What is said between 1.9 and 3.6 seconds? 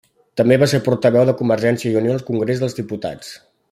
i Unió al Congrés dels Diputats.